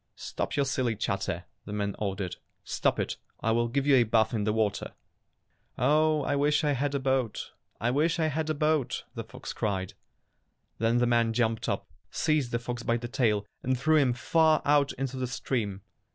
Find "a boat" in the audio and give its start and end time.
6.95-7.51, 8.49-9.03